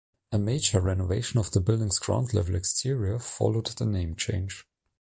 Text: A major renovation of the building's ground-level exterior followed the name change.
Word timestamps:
A 0.31 0.39
major 0.39 0.81
renovation 0.81 1.39
of 1.39 1.51
the 1.51 1.59
building's 1.61 1.99
ground-level 1.99 2.55
exterior 2.55 3.19
followed 3.19 3.67
the 3.67 3.85
name 3.85 4.15
change. 4.15 4.65